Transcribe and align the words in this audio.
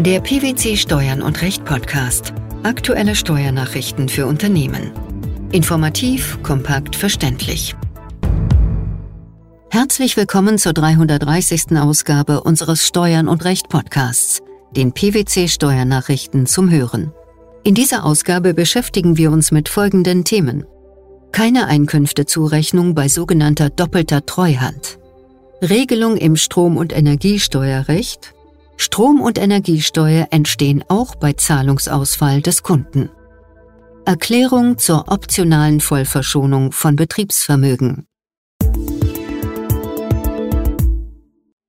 Der 0.00 0.18
PwC 0.18 0.76
Steuern 0.76 1.22
und 1.22 1.40
Recht 1.40 1.64
Podcast. 1.64 2.34
Aktuelle 2.64 3.14
Steuernachrichten 3.14 4.08
für 4.08 4.26
Unternehmen. 4.26 4.90
Informativ, 5.52 6.36
kompakt, 6.42 6.96
verständlich. 6.96 7.76
Herzlich 9.70 10.16
willkommen 10.16 10.58
zur 10.58 10.72
330. 10.72 11.78
Ausgabe 11.78 12.42
unseres 12.42 12.84
Steuern 12.84 13.28
und 13.28 13.44
Recht 13.44 13.68
Podcasts, 13.68 14.42
den 14.72 14.92
PwC 14.92 15.46
Steuernachrichten 15.46 16.46
zum 16.46 16.70
Hören. 16.70 17.12
In 17.62 17.76
dieser 17.76 18.04
Ausgabe 18.04 18.52
beschäftigen 18.52 19.16
wir 19.16 19.30
uns 19.30 19.52
mit 19.52 19.68
folgenden 19.68 20.24
Themen. 20.24 20.66
Keine 21.30 21.68
Einkünftezurechnung 21.68 22.96
bei 22.96 23.08
sogenannter 23.08 23.70
doppelter 23.70 24.26
Treuhand. 24.26 24.98
Regelung 25.62 26.16
im 26.16 26.34
Strom- 26.34 26.78
und 26.78 26.92
Energiesteuerrecht 26.92 28.34
Strom- 28.76 29.20
und 29.20 29.38
Energiesteuer 29.38 30.28
entstehen 30.30 30.84
auch 30.88 31.14
bei 31.14 31.32
Zahlungsausfall 31.32 32.42
des 32.42 32.62
Kunden. 32.62 33.10
Erklärung 34.04 34.78
zur 34.78 35.10
optionalen 35.10 35.80
Vollverschonung 35.80 36.72
von 36.72 36.96
Betriebsvermögen. 36.96 38.06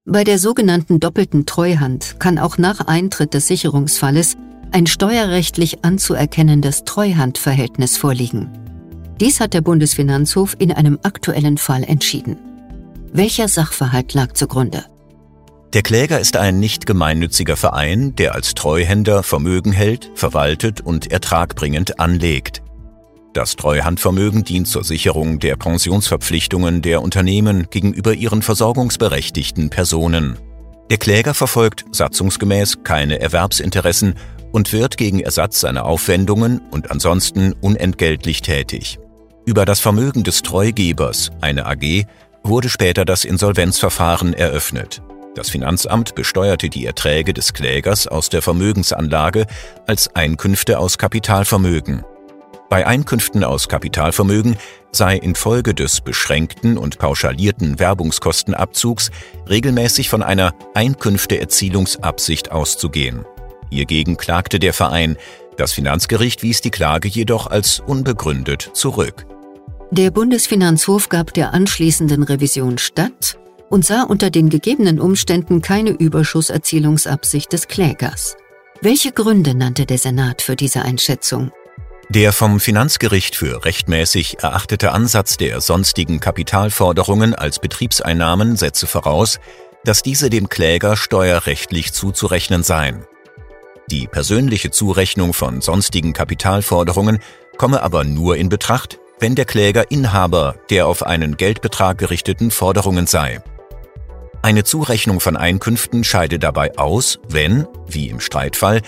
Bei 0.08 0.24
der 0.24 0.38
sogenannten 0.38 1.00
doppelten 1.00 1.46
Treuhand 1.46 2.20
kann 2.20 2.38
auch 2.40 2.58
nach 2.58 2.82
Eintritt 2.88 3.34
des 3.34 3.48
Sicherungsfalles 3.48 4.38
ein 4.72 4.88
steuerrechtlich 4.88 5.84
anzuerkennendes 5.84 6.84
Treuhandverhältnis 6.84 7.98
vorliegen. 7.98 8.50
Dies 9.20 9.40
hat 9.40 9.54
der 9.54 9.62
Bundesfinanzhof 9.62 10.56
in 10.60 10.72
einem 10.74 11.00
aktuellen 11.04 11.58
Fall 11.58 11.84
entschieden. 11.84 12.38
Welcher 13.14 13.48
Sachverhalt 13.48 14.14
lag 14.14 14.34
zugrunde? 14.34 14.86
Der 15.76 15.84
Kläger 15.84 16.22
ist 16.22 16.38
ein 16.38 16.62
nicht 16.62 16.86
gemeinnütziger 16.86 17.58
Verein, 17.58 18.16
der 18.16 18.34
als 18.34 18.54
Treuhänder 18.54 19.24
Vermögen 19.24 19.74
hält, 19.74 20.10
verwaltet 20.16 20.80
und 20.80 21.12
ertragbringend 21.12 22.00
anlegt. 22.00 22.64
Das 23.34 23.58
Treuhandvermögen 23.58 24.46
dient 24.46 24.70
zur 24.70 24.86
Sicherung 24.86 25.40
der 25.40 25.58
Pensionsverpflichtungen 25.58 26.82
der 26.82 27.02
Unternehmen 27.02 27.68
gegenüber 27.70 28.14
ihren 28.14 28.42
versorgungsberechtigten 28.42 29.70
Personen. 29.70 30.38
Der 30.90 30.98
Kläger 30.98 31.34
verfolgt 31.34 31.84
satzungsgemäß 31.92 32.86
keine 32.86 33.20
Erwerbsinteressen 33.20 34.16
und 34.54 34.72
wird 34.72 34.96
gegen 34.96 35.20
Ersatz 35.20 35.60
seiner 35.60 35.84
Aufwendungen 35.84 36.62
und 36.72 36.90
ansonsten 36.90 37.52
unentgeltlich 37.52 38.42
tätig. 38.42 38.98
Über 39.46 39.66
das 39.66 39.82
Vermögen 39.82 40.24
des 40.24 40.42
Treugebers, 40.42 41.32
eine 41.42 41.66
AG, 41.66 42.06
wurde 42.44 42.70
später 42.70 43.04
das 43.04 43.26
Insolvenzverfahren 43.26 44.34
eröffnet. 44.34 45.02
Das 45.36 45.50
Finanzamt 45.50 46.16
besteuerte 46.16 46.70
die 46.70 46.86
Erträge 46.86 47.34
des 47.34 47.52
Klägers 47.52 48.08
aus 48.08 48.30
der 48.30 48.42
Vermögensanlage 48.42 49.46
als 49.86 50.16
Einkünfte 50.16 50.80
aus 50.80 50.98
Kapitalvermögen. 50.98 52.06
Bei 52.70 52.88
Einkünften 52.88 53.44
aus 53.44 53.68
Kapitalvermögen 53.68 54.56
sei 54.94 55.18
infolge 55.18 55.74
des 55.74 56.00
beschränkten 56.00 56.78
und 56.78 57.00
pauschalierten 57.00 57.80
Werbungskostenabzugs 57.80 59.12
regelmäßig 59.50 60.10
von 60.10 60.24
einer 60.24 60.54
Einkünfteerzielungsabsicht 60.74 62.52
auszugehen. 62.52 63.26
Hiergegen 63.70 64.16
klagte 64.16 64.58
der 64.58 64.74
Verein, 64.74 65.18
das 65.58 65.74
Finanzgericht 65.74 66.44
wies 66.44 66.62
die 66.62 66.72
Klage 66.72 67.10
jedoch 67.10 67.48
als 67.48 67.82
unbegründet 67.82 68.72
zurück. 68.74 69.26
Der 69.92 70.12
Bundesfinanzhof 70.12 71.10
gab 71.10 71.34
der 71.34 71.54
anschließenden 71.54 72.24
Revision 72.24 72.78
statt 72.78 73.38
und 73.70 73.86
sah 73.86 74.04
unter 74.04 74.30
den 74.30 74.50
gegebenen 74.50 75.00
Umständen 75.00 75.62
keine 75.62 75.92
Überschusserzielungsabsicht 75.92 77.52
des 77.52 77.68
Klägers. 77.68 78.38
Welche 78.82 79.12
Gründe 79.12 79.56
nannte 79.56 79.86
der 79.86 79.98
Senat 79.98 80.42
für 80.42 80.56
diese 80.56 80.82
Einschätzung? 80.82 81.52
Der 82.10 82.34
vom 82.34 82.60
Finanzgericht 82.60 83.36
für 83.36 83.66
rechtmäßig 83.66 84.38
erachtete 84.44 84.92
Ansatz 84.92 85.38
der 85.38 85.60
sonstigen 85.60 86.20
Kapitalforderungen 86.20 87.34
als 87.34 87.60
Betriebseinnahmen 87.60 88.58
setze 88.58 88.86
voraus, 88.86 89.40
dass 89.84 90.04
diese 90.04 90.30
dem 90.30 90.50
Kläger 90.50 90.98
steuerrechtlich 90.98 91.94
zuzurechnen 91.94 92.64
seien. 92.64 93.06
Die 93.90 94.08
persönliche 94.08 94.72
Zurechnung 94.72 95.34
von 95.34 95.62
sonstigen 95.62 96.14
Kapitalforderungen 96.14 97.20
komme 97.58 97.82
aber 97.82 98.04
nur 98.04 98.38
in 98.38 98.50
Betracht, 98.50 99.00
wenn 99.20 99.36
der 99.36 99.46
Kläger 99.46 99.90
Inhaber 99.90 100.56
der 100.70 100.88
auf 100.88 101.04
einen 101.04 101.38
Geldbetrag 101.38 101.98
gerichteten 101.98 102.52
Forderungen 102.52 103.08
sei. 103.08 103.42
Eine 104.46 104.64
Zurechnung 104.64 105.22
von 105.22 105.38
Einkünften 105.38 106.04
scheide 106.04 106.38
dabei 106.38 106.78
aus, 106.78 107.18
wenn, 107.28 107.66
wie 107.88 108.10
im 108.10 108.20
Streitfall, 108.20 108.84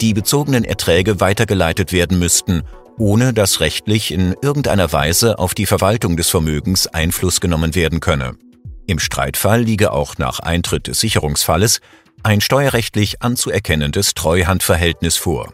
die 0.00 0.14
bezogenen 0.14 0.62
Erträge 0.62 1.18
weitergeleitet 1.18 1.92
werden 1.92 2.20
müssten, 2.20 2.62
ohne 2.98 3.32
dass 3.32 3.58
rechtlich 3.58 4.12
in 4.12 4.36
irgendeiner 4.42 4.92
Weise 4.92 5.40
auf 5.40 5.54
die 5.54 5.66
Verwaltung 5.66 6.16
des 6.16 6.30
Vermögens 6.30 6.86
Einfluss 6.86 7.40
genommen 7.40 7.74
werden 7.74 7.98
könne. 7.98 8.36
Im 8.86 9.00
Streitfall 9.00 9.62
liege 9.62 9.90
auch 9.90 10.18
nach 10.18 10.38
Eintritt 10.38 10.86
des 10.86 11.00
Sicherungsfalles 11.00 11.80
ein 12.22 12.40
steuerrechtlich 12.40 13.22
anzuerkennendes 13.22 14.14
Treuhandverhältnis 14.14 15.16
vor. 15.16 15.52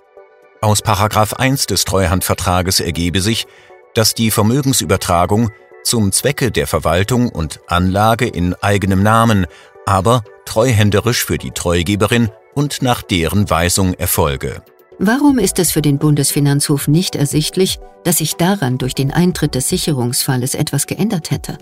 Aus 0.60 0.82
Paragraph 0.82 1.32
1 1.32 1.64
des 1.64 1.86
Treuhandvertrages 1.86 2.80
ergebe 2.80 3.22
sich, 3.22 3.46
dass 3.94 4.12
die 4.12 4.30
Vermögensübertragung 4.30 5.50
zum 5.88 6.12
Zwecke 6.12 6.50
der 6.50 6.66
Verwaltung 6.66 7.30
und 7.30 7.60
Anlage 7.66 8.26
in 8.26 8.54
eigenem 8.54 9.02
Namen, 9.02 9.46
aber 9.86 10.22
treuhänderisch 10.44 11.24
für 11.24 11.38
die 11.38 11.50
Treugeberin 11.50 12.30
und 12.54 12.82
nach 12.82 13.02
deren 13.02 13.48
Weisung 13.48 13.94
erfolge. 13.94 14.62
Warum 14.98 15.38
ist 15.38 15.58
es 15.58 15.70
für 15.70 15.82
den 15.82 15.98
Bundesfinanzhof 15.98 16.88
nicht 16.88 17.16
ersichtlich, 17.16 17.78
dass 18.04 18.18
sich 18.18 18.34
daran 18.34 18.78
durch 18.78 18.94
den 18.94 19.12
Eintritt 19.12 19.54
des 19.54 19.68
Sicherungsfalles 19.68 20.54
etwas 20.54 20.86
geändert 20.86 21.30
hätte? 21.30 21.58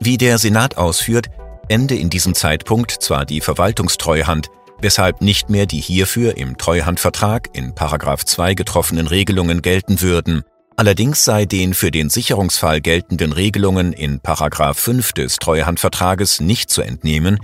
Wie 0.00 0.16
der 0.16 0.38
Senat 0.38 0.76
ausführt, 0.76 1.26
ende 1.68 1.94
in 1.94 2.10
diesem 2.10 2.34
Zeitpunkt 2.34 2.90
zwar 2.90 3.26
die 3.26 3.40
Verwaltungstreuhand, 3.40 4.48
weshalb 4.80 5.20
nicht 5.20 5.50
mehr 5.50 5.66
die 5.66 5.80
hierfür 5.80 6.36
im 6.36 6.56
Treuhandvertrag 6.56 7.50
in 7.52 7.74
2 7.76 8.54
getroffenen 8.54 9.06
Regelungen 9.06 9.60
gelten 9.60 10.00
würden, 10.00 10.44
Allerdings 10.78 11.24
sei 11.24 11.44
den 11.44 11.74
für 11.74 11.90
den 11.90 12.08
Sicherungsfall 12.08 12.80
geltenden 12.80 13.32
Regelungen 13.32 13.92
in 13.92 14.20
5 14.22 15.12
des 15.12 15.38
Treuhandvertrages 15.38 16.40
nicht 16.40 16.70
zu 16.70 16.82
entnehmen, 16.82 17.40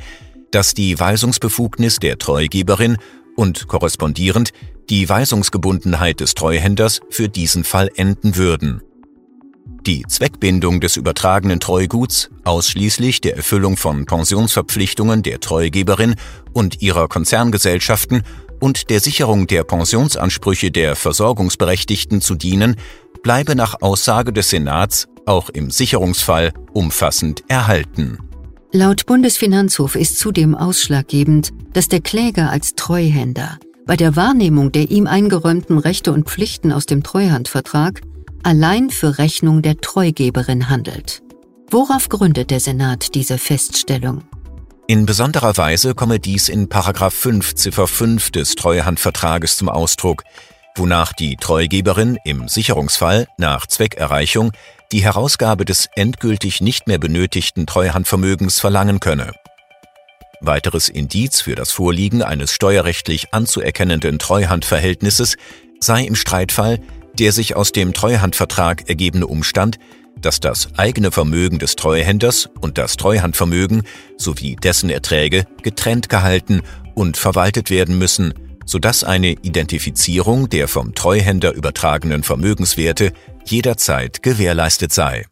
dass 0.52 0.72
die 0.72 1.00
Weisungsbefugnis 1.00 1.96
der 1.96 2.16
Treugeberin 2.18 2.96
und 3.34 3.66
korrespondierend 3.66 4.52
die 4.88 5.08
Weisungsgebundenheit 5.08 6.20
des 6.20 6.34
Treuhänders 6.34 7.00
für 7.10 7.28
diesen 7.28 7.64
Fall 7.64 7.90
enden 7.96 8.36
würden. 8.36 8.82
Die 9.84 10.04
Zweckbindung 10.06 10.80
des 10.80 10.96
übertragenen 10.96 11.58
Treuguts 11.58 12.30
ausschließlich 12.44 13.20
der 13.20 13.36
Erfüllung 13.36 13.76
von 13.76 14.06
Pensionsverpflichtungen 14.06 15.24
der 15.24 15.40
Treugeberin 15.40 16.14
und 16.52 16.82
ihrer 16.82 17.08
Konzerngesellschaften 17.08 18.22
und 18.60 18.90
der 18.90 19.00
Sicherung 19.00 19.48
der 19.48 19.64
Pensionsansprüche 19.64 20.70
der 20.70 20.94
Versorgungsberechtigten 20.94 22.20
zu 22.20 22.34
dienen, 22.34 22.76
bleibe 23.24 23.56
nach 23.56 23.82
Aussage 23.82 24.32
des 24.32 24.50
Senats 24.50 25.08
auch 25.26 25.48
im 25.48 25.70
Sicherungsfall 25.70 26.52
umfassend 26.72 27.42
erhalten. 27.48 28.18
Laut 28.70 29.06
Bundesfinanzhof 29.06 29.96
ist 29.96 30.18
zudem 30.18 30.54
ausschlaggebend, 30.54 31.50
dass 31.72 31.88
der 31.88 32.00
Kläger 32.00 32.50
als 32.50 32.74
Treuhänder 32.76 33.58
bei 33.86 33.96
der 33.96 34.14
Wahrnehmung 34.14 34.72
der 34.72 34.90
ihm 34.90 35.06
eingeräumten 35.06 35.78
Rechte 35.78 36.12
und 36.12 36.28
Pflichten 36.28 36.70
aus 36.70 36.86
dem 36.86 37.02
Treuhandvertrag 37.02 38.02
allein 38.42 38.90
für 38.90 39.18
Rechnung 39.18 39.62
der 39.62 39.78
Treugeberin 39.78 40.68
handelt. 40.68 41.22
Worauf 41.70 42.08
gründet 42.08 42.50
der 42.50 42.60
Senat 42.60 43.14
diese 43.14 43.38
Feststellung? 43.38 44.22
In 44.86 45.06
besonderer 45.06 45.56
Weise 45.56 45.94
komme 45.94 46.20
dies 46.20 46.50
in 46.50 46.68
5 46.70 47.54
Ziffer 47.54 47.86
5 47.86 48.30
des 48.32 48.54
Treuhandvertrages 48.54 49.56
zum 49.56 49.70
Ausdruck, 49.70 50.24
wonach 50.76 51.12
die 51.12 51.36
Treugeberin 51.36 52.18
im 52.24 52.48
Sicherungsfall 52.48 53.26
nach 53.38 53.66
Zweckerreichung 53.66 54.52
die 54.92 55.02
Herausgabe 55.02 55.64
des 55.64 55.88
endgültig 55.94 56.60
nicht 56.60 56.86
mehr 56.86 56.98
benötigten 56.98 57.66
Treuhandvermögens 57.66 58.60
verlangen 58.60 59.00
könne. 59.00 59.32
Weiteres 60.40 60.88
Indiz 60.88 61.40
für 61.40 61.54
das 61.54 61.70
Vorliegen 61.70 62.22
eines 62.22 62.52
steuerrechtlich 62.52 63.32
anzuerkennenden 63.32 64.18
Treuhandverhältnisses 64.18 65.36
sei 65.80 66.04
im 66.04 66.14
Streitfall 66.14 66.80
der 67.18 67.32
sich 67.32 67.56
aus 67.56 67.72
dem 67.72 67.92
Treuhandvertrag 67.92 68.88
ergebene 68.88 69.26
Umstand, 69.26 69.78
dass 70.20 70.40
das 70.40 70.68
eigene 70.76 71.10
Vermögen 71.10 71.58
des 71.58 71.76
Treuhänders 71.76 72.48
und 72.60 72.78
das 72.78 72.96
Treuhandvermögen 72.96 73.82
sowie 74.16 74.56
dessen 74.56 74.90
Erträge 74.90 75.44
getrennt 75.62 76.08
gehalten 76.08 76.62
und 76.94 77.16
verwaltet 77.16 77.70
werden 77.70 77.98
müssen, 77.98 78.34
sodass 78.64 79.04
eine 79.04 79.32
Identifizierung 79.42 80.48
der 80.48 80.68
vom 80.68 80.94
Treuhänder 80.94 81.52
übertragenen 81.54 82.22
Vermögenswerte 82.22 83.12
jederzeit 83.44 84.22
gewährleistet 84.22 84.92
sei. 84.92 85.26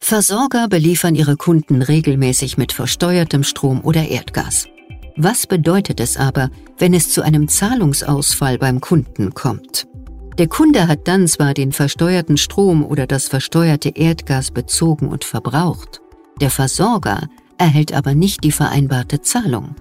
Versorger 0.00 0.68
beliefern 0.68 1.14
ihre 1.14 1.36
Kunden 1.36 1.82
regelmäßig 1.82 2.56
mit 2.56 2.72
versteuertem 2.72 3.42
Strom 3.42 3.82
oder 3.82 4.08
Erdgas. 4.08 4.66
Was 5.16 5.46
bedeutet 5.46 6.00
es 6.00 6.16
aber, 6.16 6.50
wenn 6.78 6.94
es 6.94 7.10
zu 7.10 7.22
einem 7.22 7.48
Zahlungsausfall 7.48 8.56
beim 8.56 8.80
Kunden 8.80 9.34
kommt? 9.34 9.86
Der 10.38 10.46
Kunde 10.46 10.86
hat 10.86 11.08
dann 11.08 11.26
zwar 11.26 11.52
den 11.52 11.72
versteuerten 11.72 12.36
Strom 12.36 12.84
oder 12.84 13.06
das 13.06 13.26
versteuerte 13.26 13.90
Erdgas 13.90 14.52
bezogen 14.52 15.08
und 15.08 15.24
verbraucht, 15.24 16.00
der 16.40 16.50
Versorger 16.50 17.28
erhält 17.58 17.92
aber 17.92 18.14
nicht 18.14 18.44
die 18.44 18.52
vereinbarte 18.52 19.20
Zahlung. 19.20 19.74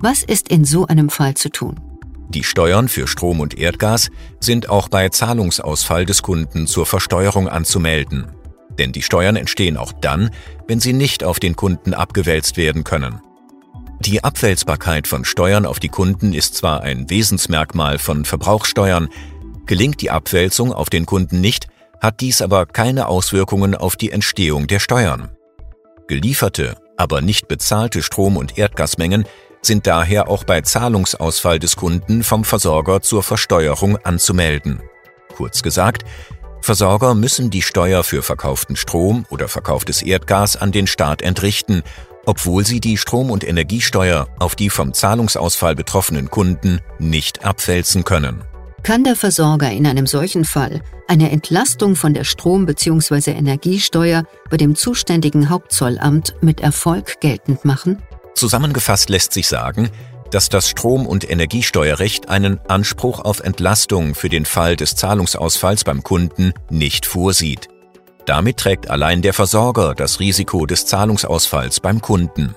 Was 0.00 0.22
ist 0.22 0.48
in 0.48 0.64
so 0.64 0.86
einem 0.86 1.10
Fall 1.10 1.34
zu 1.34 1.50
tun? 1.50 1.80
Die 2.28 2.44
Steuern 2.44 2.88
für 2.88 3.08
Strom 3.08 3.40
und 3.40 3.58
Erdgas 3.58 4.10
sind 4.38 4.68
auch 4.68 4.88
bei 4.88 5.08
Zahlungsausfall 5.08 6.04
des 6.04 6.22
Kunden 6.22 6.68
zur 6.68 6.86
Versteuerung 6.86 7.48
anzumelden. 7.48 8.28
Denn 8.78 8.92
die 8.92 9.02
Steuern 9.02 9.34
entstehen 9.34 9.76
auch 9.76 9.92
dann, 9.92 10.30
wenn 10.68 10.78
sie 10.78 10.92
nicht 10.92 11.24
auf 11.24 11.40
den 11.40 11.56
Kunden 11.56 11.94
abgewälzt 11.94 12.56
werden 12.56 12.84
können. 12.84 13.20
Die 13.98 14.22
Abwälzbarkeit 14.22 15.08
von 15.08 15.24
Steuern 15.24 15.66
auf 15.66 15.80
die 15.80 15.88
Kunden 15.88 16.32
ist 16.32 16.54
zwar 16.54 16.82
ein 16.82 17.10
Wesensmerkmal 17.10 17.98
von 17.98 18.24
Verbrauchssteuern, 18.24 19.08
gelingt 19.66 20.00
die 20.00 20.12
Abwälzung 20.12 20.72
auf 20.72 20.90
den 20.90 21.06
Kunden 21.06 21.40
nicht, 21.40 21.66
hat 22.00 22.20
dies 22.20 22.40
aber 22.40 22.66
keine 22.66 23.08
Auswirkungen 23.08 23.74
auf 23.74 23.96
die 23.96 24.12
Entstehung 24.12 24.68
der 24.68 24.78
Steuern. 24.78 25.30
Gelieferte, 26.06 26.76
aber 26.96 27.20
nicht 27.20 27.48
bezahlte 27.48 28.04
Strom- 28.04 28.36
und 28.36 28.58
Erdgasmengen 28.58 29.24
sind 29.68 29.86
daher 29.86 30.28
auch 30.28 30.42
bei 30.42 30.62
Zahlungsausfall 30.62 31.60
des 31.60 31.76
Kunden 31.76 32.24
vom 32.24 32.42
Versorger 32.42 33.00
zur 33.00 33.22
Versteuerung 33.22 33.96
anzumelden. 33.98 34.80
Kurz 35.36 35.62
gesagt, 35.62 36.04
Versorger 36.60 37.14
müssen 37.14 37.50
die 37.50 37.62
Steuer 37.62 38.02
für 38.02 38.24
verkauften 38.24 38.74
Strom 38.74 39.24
oder 39.30 39.46
verkauftes 39.46 40.02
Erdgas 40.02 40.56
an 40.56 40.72
den 40.72 40.88
Staat 40.88 41.22
entrichten, 41.22 41.82
obwohl 42.26 42.66
sie 42.66 42.80
die 42.80 42.96
Strom- 42.96 43.30
und 43.30 43.46
Energiesteuer 43.46 44.26
auf 44.40 44.56
die 44.56 44.70
vom 44.70 44.92
Zahlungsausfall 44.92 45.76
betroffenen 45.76 46.30
Kunden 46.30 46.80
nicht 46.98 47.44
abwälzen 47.44 48.02
können. 48.02 48.42
Kann 48.82 49.04
der 49.04 49.16
Versorger 49.16 49.70
in 49.70 49.86
einem 49.86 50.06
solchen 50.06 50.44
Fall 50.44 50.80
eine 51.06 51.30
Entlastung 51.30 51.94
von 51.94 52.14
der 52.14 52.24
Strom- 52.24 52.66
bzw. 52.66 53.30
Energiesteuer 53.30 54.24
bei 54.50 54.56
dem 54.56 54.74
zuständigen 54.74 55.48
Hauptzollamt 55.48 56.34
mit 56.40 56.60
Erfolg 56.60 57.20
geltend 57.20 57.64
machen? 57.64 58.02
Zusammengefasst 58.38 59.10
lässt 59.10 59.32
sich 59.32 59.48
sagen, 59.48 59.90
dass 60.30 60.48
das 60.48 60.68
Strom- 60.68 61.08
und 61.08 61.28
Energiesteuerrecht 61.28 62.28
einen 62.28 62.60
Anspruch 62.68 63.18
auf 63.18 63.40
Entlastung 63.40 64.14
für 64.14 64.28
den 64.28 64.44
Fall 64.44 64.76
des 64.76 64.94
Zahlungsausfalls 64.94 65.82
beim 65.82 66.04
Kunden 66.04 66.52
nicht 66.70 67.04
vorsieht. 67.04 67.68
Damit 68.26 68.58
trägt 68.58 68.90
allein 68.90 69.22
der 69.22 69.32
Versorger 69.32 69.92
das 69.96 70.20
Risiko 70.20 70.66
des 70.66 70.86
Zahlungsausfalls 70.86 71.80
beim 71.80 72.00
Kunden. 72.00 72.54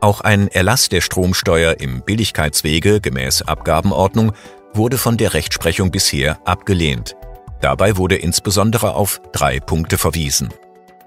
Auch 0.00 0.20
ein 0.20 0.46
Erlass 0.46 0.88
der 0.88 1.00
Stromsteuer 1.00 1.80
im 1.80 2.02
Billigkeitswege 2.02 3.00
gemäß 3.00 3.42
Abgabenordnung 3.42 4.34
wurde 4.72 4.98
von 4.98 5.16
der 5.16 5.34
Rechtsprechung 5.34 5.90
bisher 5.90 6.38
abgelehnt. 6.46 7.16
Dabei 7.60 7.96
wurde 7.96 8.14
insbesondere 8.14 8.94
auf 8.94 9.20
drei 9.32 9.58
Punkte 9.58 9.98
verwiesen. 9.98 10.50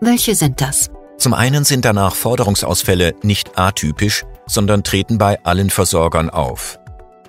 Welche 0.02 0.36
sind 0.36 0.60
das? 0.60 0.92
Zum 1.22 1.36
einen 1.36 1.66
sind 1.66 1.86
danach 1.86 2.16
Forderungsausfälle 2.16 3.14
nicht 3.22 3.56
atypisch, 3.56 4.24
sondern 4.48 4.84
treten 4.84 5.20
bei 5.20 5.38
allen 5.44 5.70
Versorgern 5.70 6.32
auf. 6.32 6.80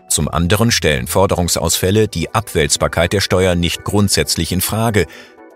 Zum 0.09 0.29
anderen 0.29 0.71
stellen 0.71 1.07
Forderungsausfälle 1.07 2.09
die 2.09 2.35
Abwälzbarkeit 2.35 3.13
der 3.13 3.21
Steuer 3.21 3.55
nicht 3.55 3.85
grundsätzlich 3.85 4.51
in 4.51 4.63
Frage, 4.63 5.07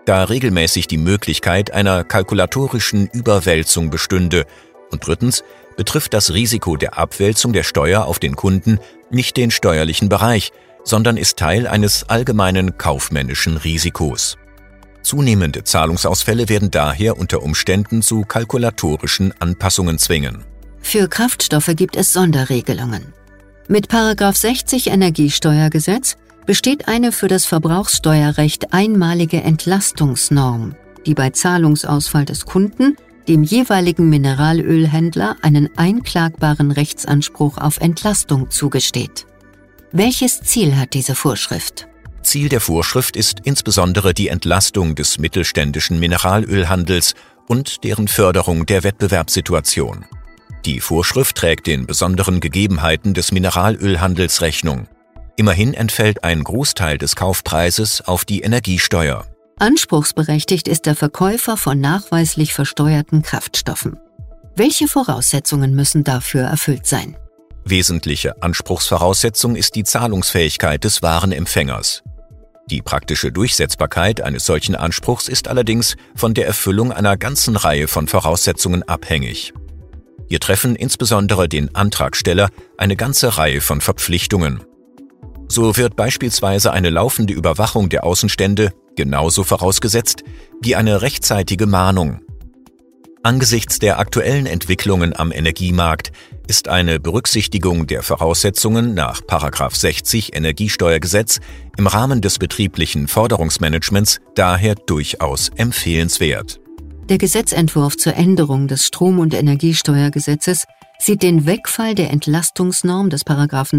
da 0.05 0.25
regelmäßig 0.25 0.85
die 0.85 0.99
Möglichkeit 0.99 1.73
einer 1.73 2.03
kalkulatorischen 2.03 3.07
Überwälzung 3.07 3.89
bestünde. 3.89 4.45
Und 4.91 5.07
drittens 5.07 5.43
betrifft 5.75 6.13
das 6.13 6.31
Risiko 6.31 6.77
der 6.77 6.95
Abwälzung 6.95 7.53
der 7.53 7.63
Steuer 7.63 8.05
auf 8.05 8.19
den 8.19 8.35
Kunden 8.35 8.77
nicht 9.09 9.35
den 9.35 9.49
steuerlichen 9.49 10.09
Bereich, 10.09 10.51
sondern 10.83 11.17
ist 11.17 11.39
Teil 11.39 11.65
eines 11.65 12.07
allgemeinen 12.07 12.77
kaufmännischen 12.77 13.57
Risikos. 13.57 14.37
Zunehmende 15.01 15.63
Zahlungsausfälle 15.63 16.49
werden 16.49 16.71
daher 16.71 17.17
unter 17.17 17.43
Umständen 17.43 18.01
zu 18.01 18.21
kalkulatorischen 18.21 19.33
Anpassungen 19.39 19.97
zwingen. 19.97 20.43
Für 20.81 21.07
Kraftstoffe 21.07 21.73
gibt 21.75 21.95
es 21.95 22.13
Sonderregelungen. 22.13 23.13
Mit 23.67 23.91
60 23.91 24.87
Energiesteuergesetz 24.87 26.17
besteht 26.45 26.87
eine 26.87 27.11
für 27.11 27.27
das 27.27 27.45
Verbrauchssteuerrecht 27.45 28.73
einmalige 28.73 29.41
Entlastungsnorm, 29.41 30.75
die 31.05 31.13
bei 31.13 31.29
Zahlungsausfall 31.29 32.25
des 32.25 32.45
Kunden 32.45 32.95
dem 33.27 33.43
jeweiligen 33.43 34.09
Mineralölhändler 34.09 35.35
einen 35.41 35.69
einklagbaren 35.77 36.71
Rechtsanspruch 36.71 37.57
auf 37.57 37.79
Entlastung 37.79 38.49
zugesteht. 38.49 39.25
Welches 39.91 40.41
Ziel 40.41 40.77
hat 40.77 40.93
diese 40.93 41.15
Vorschrift? 41.15 41.87
Ziel 42.27 42.49
der 42.49 42.59
Vorschrift 42.59 43.15
ist 43.15 43.39
insbesondere 43.45 44.13
die 44.13 44.27
Entlastung 44.27 44.95
des 44.95 45.17
mittelständischen 45.17 45.97
Mineralölhandels 45.97 47.15
und 47.47 47.85
deren 47.85 48.09
Förderung 48.09 48.65
der 48.65 48.83
Wettbewerbssituation. 48.83 50.05
Die 50.65 50.81
Vorschrift 50.81 51.37
trägt 51.37 51.67
den 51.67 51.87
besonderen 51.87 52.41
Gegebenheiten 52.41 53.13
des 53.13 53.31
Mineralölhandels 53.31 54.41
Rechnung. 54.41 54.87
Immerhin 55.37 55.73
entfällt 55.73 56.25
ein 56.25 56.43
Großteil 56.43 56.97
des 56.97 57.15
Kaufpreises 57.15 58.01
auf 58.01 58.25
die 58.25 58.41
Energiesteuer. 58.41 59.25
Anspruchsberechtigt 59.59 60.67
ist 60.67 60.85
der 60.85 60.95
Verkäufer 60.95 61.55
von 61.55 61.79
nachweislich 61.79 62.53
versteuerten 62.53 63.21
Kraftstoffen. 63.21 63.97
Welche 64.57 64.89
Voraussetzungen 64.89 65.75
müssen 65.75 66.03
dafür 66.03 66.43
erfüllt 66.43 66.85
sein? 66.85 67.15
Wesentliche 67.63 68.41
Anspruchsvoraussetzung 68.43 69.55
ist 69.55 69.75
die 69.75 69.83
Zahlungsfähigkeit 69.85 70.83
des 70.83 71.01
Warenempfängers. 71.01 72.03
Die 72.69 72.81
praktische 72.81 73.31
Durchsetzbarkeit 73.31 74.21
eines 74.21 74.45
solchen 74.45 74.75
Anspruchs 74.75 75.29
ist 75.29 75.47
allerdings 75.47 75.95
von 76.15 76.33
der 76.33 76.47
Erfüllung 76.47 76.91
einer 76.91 77.15
ganzen 77.15 77.55
Reihe 77.55 77.87
von 77.87 78.07
Voraussetzungen 78.07 78.83
abhängig. 78.83 79.53
Hier 80.27 80.41
treffen 80.41 80.75
insbesondere 80.75 81.47
den 81.47 81.73
Antragsteller 81.75 82.49
eine 82.77 82.97
ganze 82.97 83.37
Reihe 83.37 83.61
von 83.61 83.79
Verpflichtungen. 83.79 84.61
So 85.47 85.77
wird 85.77 85.95
beispielsweise 85.95 86.73
eine 86.73 86.89
laufende 86.89 87.33
Überwachung 87.33 87.87
der 87.87 88.03
Außenstände 88.03 88.73
genauso 88.97 89.45
vorausgesetzt 89.45 90.23
wie 90.61 90.75
eine 90.75 91.01
rechtzeitige 91.01 91.67
Mahnung. 91.67 92.19
Angesichts 93.23 93.79
der 93.79 93.99
aktuellen 93.99 94.45
Entwicklungen 94.45 95.15
am 95.15 95.31
Energiemarkt 95.31 96.11
ist 96.47 96.67
eine 96.67 96.99
Berücksichtigung 96.99 97.87
der 97.87 98.03
Voraussetzungen 98.03 98.93
nach 98.93 99.21
60 99.75 100.35
Energiesteuergesetz 100.35 101.39
im 101.77 101.87
Rahmen 101.87 102.21
des 102.21 102.39
betrieblichen 102.39 103.07
Forderungsmanagements 103.07 104.19
daher 104.35 104.75
durchaus 104.75 105.49
empfehlenswert. 105.55 106.59
Der 107.09 107.17
Gesetzentwurf 107.17 107.97
zur 107.97 108.15
Änderung 108.15 108.67
des 108.67 108.85
Strom- 108.85 109.19
und 109.19 109.33
Energiesteuergesetzes 109.33 110.65
sieht 110.99 111.21
den 111.23 111.45
Wegfall 111.45 111.95
der 111.95 112.09
Entlastungsnorm 112.09 113.09
des 113.09 113.23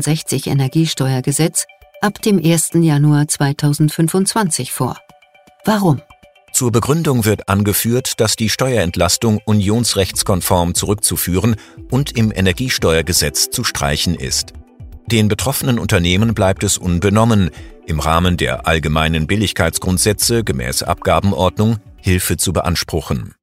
60 0.00 0.46
Energiesteuergesetz 0.46 1.66
ab 2.00 2.22
dem 2.22 2.38
1. 2.38 2.70
Januar 2.75 3.28
2025 3.28 4.72
vor. 4.72 4.96
Warum? 5.64 6.00
Zur 6.58 6.72
Begründung 6.72 7.24
wird 7.24 7.48
angeführt, 7.48 8.18
dass 8.18 8.34
die 8.34 8.48
Steuerentlastung 8.48 9.38
unionsrechtskonform 9.44 10.74
zurückzuführen 10.74 11.54
und 11.88 12.16
im 12.18 12.32
Energiesteuergesetz 12.34 13.50
zu 13.50 13.62
streichen 13.62 14.16
ist. 14.16 14.54
Den 15.06 15.28
betroffenen 15.28 15.78
Unternehmen 15.78 16.34
bleibt 16.34 16.64
es 16.64 16.76
unbenommen, 16.76 17.50
im 17.86 18.00
Rahmen 18.00 18.36
der 18.36 18.66
allgemeinen 18.66 19.28
Billigkeitsgrundsätze 19.28 20.42
gemäß 20.42 20.82
Abgabenordnung 20.82 21.76
Hilfe 21.96 22.38
zu 22.38 22.52
beanspruchen. 22.52 23.36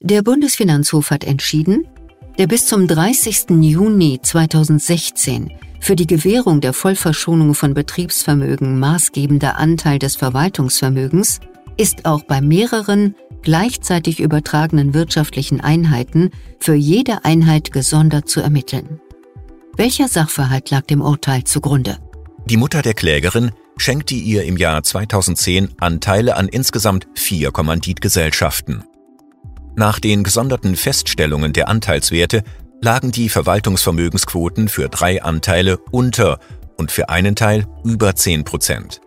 Der 0.00 0.20
Bundesfinanzhof 0.22 1.10
hat 1.10 1.24
entschieden, 1.24 1.88
der 2.36 2.46
bis 2.46 2.66
zum 2.66 2.88
30. 2.88 3.62
Juni 3.62 4.20
2016 4.22 5.50
für 5.80 5.96
die 5.96 6.06
Gewährung 6.06 6.60
der 6.60 6.72
Vollverschonung 6.72 7.54
von 7.54 7.74
Betriebsvermögen 7.74 8.78
maßgebender 8.78 9.56
Anteil 9.56 9.98
des 9.98 10.16
Verwaltungsvermögens 10.16 11.40
ist 11.76 12.04
auch 12.04 12.22
bei 12.24 12.40
mehreren 12.40 13.14
gleichzeitig 13.42 14.20
übertragenen 14.20 14.94
wirtschaftlichen 14.94 15.60
Einheiten 15.60 16.30
für 16.58 16.74
jede 16.74 17.24
Einheit 17.24 17.72
gesondert 17.72 18.28
zu 18.28 18.40
ermitteln. 18.40 19.00
Welcher 19.76 20.08
Sachverhalt 20.08 20.70
lag 20.70 20.82
dem 20.86 21.00
Urteil 21.00 21.44
zugrunde? 21.44 21.98
Die 22.46 22.56
Mutter 22.56 22.82
der 22.82 22.94
Klägerin 22.94 23.52
schenkte 23.76 24.14
ihr 24.14 24.42
im 24.44 24.56
Jahr 24.56 24.82
2010 24.82 25.70
Anteile 25.78 26.36
an 26.36 26.48
insgesamt 26.48 27.06
vier 27.14 27.52
Kommanditgesellschaften. 27.52 28.82
Nach 29.76 30.00
den 30.00 30.24
gesonderten 30.24 30.74
Feststellungen 30.74 31.52
der 31.52 31.68
Anteilswerte 31.68 32.42
lagen 32.80 33.12
die 33.12 33.28
Verwaltungsvermögensquoten 33.28 34.68
für 34.68 34.88
drei 34.88 35.22
Anteile 35.22 35.78
unter 35.90 36.38
und 36.76 36.90
für 36.92 37.08
einen 37.08 37.36
Teil 37.36 37.66
über 37.84 38.14
10 38.14 38.44
Prozent. 38.44 39.00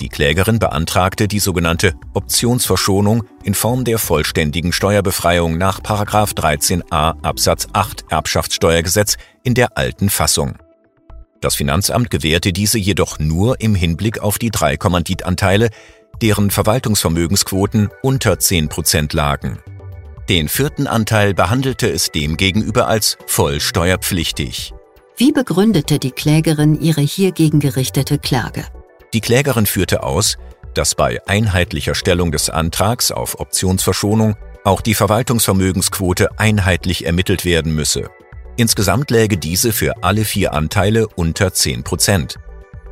Die 0.00 0.08
Klägerin 0.08 0.60
beantragte 0.60 1.26
die 1.26 1.40
sogenannte 1.40 1.94
Optionsverschonung 2.14 3.24
in 3.42 3.54
Form 3.54 3.84
der 3.84 3.98
vollständigen 3.98 4.72
Steuerbefreiung 4.72 5.58
nach 5.58 5.80
13a 5.80 7.20
Absatz 7.22 7.66
8 7.72 8.04
Erbschaftssteuergesetz 8.08 9.16
in 9.42 9.54
der 9.54 9.76
alten 9.76 10.08
Fassung. 10.08 10.54
Das 11.40 11.56
Finanzamt 11.56 12.10
gewährte 12.10 12.52
diese 12.52 12.78
jedoch 12.78 13.18
nur 13.18 13.60
im 13.60 13.74
Hinblick 13.74 14.20
auf 14.20 14.38
die 14.38 14.50
drei 14.50 14.76
Kommanditanteile, 14.76 15.70
deren 16.22 16.50
Verwaltungsvermögensquoten 16.50 17.90
unter 18.02 18.38
10 18.38 18.68
Prozent 18.68 19.12
lagen. 19.12 19.58
Den 20.28 20.50
vierten 20.50 20.86
Anteil 20.86 21.32
behandelte 21.32 21.90
es 21.90 22.10
demgegenüber 22.10 22.86
als 22.86 23.16
voll 23.26 23.60
steuerpflichtig. 23.60 24.74
Wie 25.16 25.32
begründete 25.32 25.98
die 25.98 26.10
Klägerin 26.10 26.78
ihre 26.78 27.00
hiergegen 27.00 27.60
gerichtete 27.60 28.18
Klage? 28.18 28.66
Die 29.14 29.22
Klägerin 29.22 29.64
führte 29.64 30.02
aus, 30.02 30.36
dass 30.74 30.94
bei 30.94 31.26
einheitlicher 31.26 31.94
Stellung 31.94 32.30
des 32.30 32.50
Antrags 32.50 33.10
auf 33.10 33.40
Optionsverschonung 33.40 34.36
auch 34.64 34.82
die 34.82 34.92
Verwaltungsvermögensquote 34.94 36.38
einheitlich 36.38 37.06
ermittelt 37.06 37.46
werden 37.46 37.74
müsse. 37.74 38.10
Insgesamt 38.58 39.10
läge 39.10 39.38
diese 39.38 39.72
für 39.72 40.02
alle 40.02 40.26
vier 40.26 40.52
Anteile 40.52 41.08
unter 41.08 41.54
10 41.54 41.84
Prozent. 41.84 42.36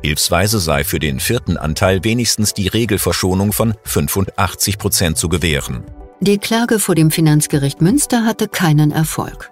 Hilfsweise 0.01 0.59
sei 0.59 0.83
für 0.83 0.99
den 0.99 1.19
vierten 1.19 1.55
Anteil 1.57 2.03
wenigstens 2.03 2.55
die 2.55 2.67
Regelverschonung 2.67 3.53
von 3.53 3.75
85 3.83 4.79
Prozent 4.79 5.17
zu 5.17 5.29
gewähren. 5.29 5.83
Die 6.19 6.37
Klage 6.37 6.79
vor 6.79 6.95
dem 6.95 7.11
Finanzgericht 7.11 7.81
Münster 7.81 8.25
hatte 8.25 8.47
keinen 8.47 8.91
Erfolg. 8.91 9.51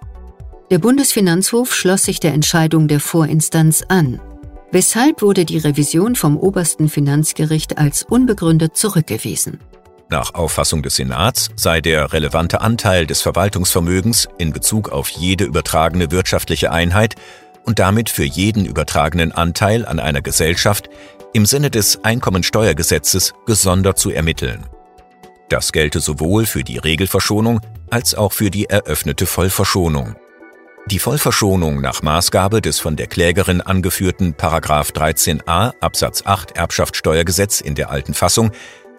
Der 0.70 0.78
Bundesfinanzhof 0.78 1.74
schloss 1.74 2.02
sich 2.02 2.18
der 2.20 2.34
Entscheidung 2.34 2.88
der 2.88 3.00
Vorinstanz 3.00 3.84
an 3.88 4.20
Weshalb 4.72 5.22
wurde 5.22 5.44
die 5.44 5.58
Revision 5.58 6.16
vom 6.16 6.36
obersten 6.36 6.88
Finanzgericht 6.88 7.78
als 7.78 8.02
unbegründet 8.02 8.76
zurückgewiesen? 8.76 9.60
Nach 10.10 10.34
Auffassung 10.34 10.82
des 10.82 10.96
Senats 10.96 11.48
sei 11.56 11.80
der 11.80 12.12
relevante 12.12 12.60
Anteil 12.60 13.06
des 13.06 13.22
Verwaltungsvermögens 13.22 14.28
in 14.38 14.52
Bezug 14.52 14.90
auf 14.90 15.08
jede 15.08 15.44
übertragene 15.44 16.10
wirtschaftliche 16.10 16.72
Einheit 16.72 17.14
und 17.64 17.78
damit 17.78 18.10
für 18.10 18.24
jeden 18.24 18.66
übertragenen 18.66 19.32
Anteil 19.32 19.86
an 19.86 19.98
einer 19.98 20.20
Gesellschaft 20.20 20.90
im 21.32 21.46
Sinne 21.46 21.70
des 21.70 22.04
Einkommensteuergesetzes 22.04 23.34
gesondert 23.46 23.98
zu 23.98 24.10
ermitteln. 24.10 24.66
Das 25.48 25.72
gelte 25.72 26.00
sowohl 26.00 26.44
für 26.44 26.64
die 26.64 26.78
Regelverschonung 26.78 27.60
als 27.88 28.14
auch 28.14 28.32
für 28.32 28.50
die 28.50 28.66
eröffnete 28.66 29.26
Vollverschonung. 29.26 30.16
Die 30.86 30.98
Vollverschonung 30.98 31.80
nach 31.80 32.02
Maßgabe 32.02 32.60
des 32.60 32.78
von 32.80 32.96
der 32.96 33.06
Klägerin 33.06 33.60
angeführten 33.60 34.34
13a 34.34 35.72
Absatz 35.80 36.22
8 36.24 36.52
Erbschaftssteuergesetz 36.52 37.60
in 37.60 37.74
der 37.74 37.90
alten 37.90 38.14
Fassung 38.14 38.50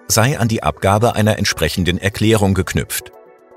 sei 0.07 0.39
an 0.39 0.47
die 0.47 0.63
Abgabe 0.63 1.15
einer 1.15 1.37
entsprechenden 1.37 1.97
Erklärung 1.97 2.53
geknüpft. 2.53 3.11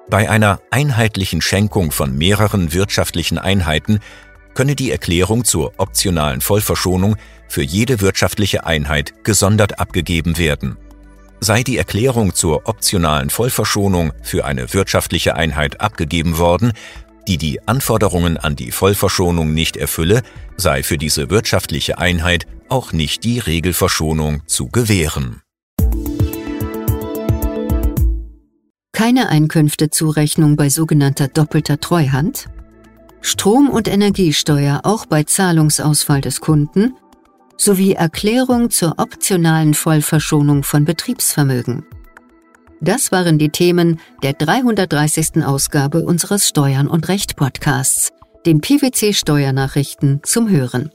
Bei 0.09 0.29
einer 0.29 0.61
einheitlichen 0.71 1.41
Schenkung 1.41 1.93
von 1.93 2.17
mehreren 2.17 2.73
wirtschaftlichen 2.73 3.39
Einheiten 3.39 4.01
könne 4.55 4.75
die 4.75 4.91
Erklärung 4.91 5.45
zur 5.45 5.73
optionalen 5.79 6.41
Vollverschonung 6.41 7.17
für 7.49 7.63
jede 7.63 8.01
wirtschaftliche 8.01 8.67
Einheit 8.67 9.25
gesondert 9.25 9.79
abgegeben 9.79 10.39
werden. 10.39 10.77
Sei 11.43 11.63
die 11.63 11.79
Erklärung 11.79 12.35
zur 12.35 12.69
optionalen 12.69 13.31
Vollverschonung 13.31 14.13
für 14.23 14.45
eine 14.45 14.75
wirtschaftliche 14.75 15.37
Einheit 15.37 15.81
abgegeben 15.81 16.37
worden, 16.37 16.73
die 17.27 17.39
die 17.39 17.67
Anforderungen 17.67 18.37
an 18.37 18.57
die 18.57 18.71
Vollverschonung 18.73 19.55
nicht 19.55 19.79
erfülle, 19.79 20.23
sei 20.59 20.83
für 20.83 20.99
diese 20.99 21.31
wirtschaftliche 21.31 21.97
Einheit 21.97 22.47
auch 22.69 22.93
nicht 22.93 23.25
die 23.25 23.39
Regelverschonung 23.39 24.43
zu 24.47 24.69
gewähren. 24.69 25.41
Keine 28.93 29.31
Einkünftezurechnung 29.31 30.57
bei 30.57 30.69
sogenannter 30.69 31.29
doppelter 31.29 31.81
Treuhand? 31.81 32.51
Strom- 33.23 33.71
und 33.71 33.89
Energiesteuer 33.89 34.81
auch 34.85 35.07
bei 35.07 35.25
Zahlungsausfall 35.25 36.21
des 36.21 36.43
Kunden? 36.43 36.95
Sowie 37.61 37.93
Erklärung 37.93 38.71
zur 38.71 38.95
optionalen 38.99 39.75
Vollverschonung 39.75 40.63
von 40.63 40.85
Betriebsvermögen. 40.85 41.85
Das 42.81 43.13
waren 43.13 43.39
die 43.39 43.51
Themen 43.51 44.01
der 44.23 44.33
330. 44.33 45.45
Ausgabe 45.45 46.03
unseres 46.03 46.49
Steuern 46.49 46.89
und 46.89 47.09
Recht 47.09 47.37
Podcasts, 47.37 48.11
den 48.47 48.63
PwC 48.63 49.13
Steuernachrichten 49.13 50.21
zum 50.23 50.49
Hören. 50.49 50.91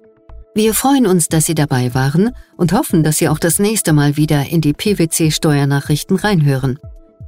Wir 0.55 0.73
freuen 0.73 1.05
uns, 1.05 1.27
dass 1.27 1.45
Sie 1.45 1.53
dabei 1.53 1.93
waren 1.93 2.31
und 2.57 2.73
hoffen, 2.73 3.03
dass 3.03 3.17
Sie 3.17 3.29
auch 3.29 3.37
das 3.37 3.59
nächste 3.59 3.93
Mal 3.93 4.17
wieder 4.17 4.49
in 4.49 4.61
die 4.61 4.73
PwC 4.73 5.29
Steuernachrichten 5.29 6.15
reinhören. 6.15 6.79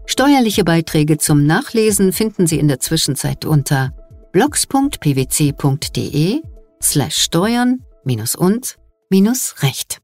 Steuerliche 0.08 0.64
Beiträge 0.64 1.20
zum 1.20 1.46
Nachlesen 1.46 2.12
finden 2.14 2.48
Sie 2.48 2.58
in 2.58 2.70
der 2.70 2.80
Zwischenzeit 2.80 3.46
unter 3.46 3.94
blogs.pwc.de 4.32 4.82
slash 6.82 7.18
steuern 7.18 7.84
minus 8.04 8.34
und 8.34 8.78
minus 9.10 9.56
recht. 9.64 10.02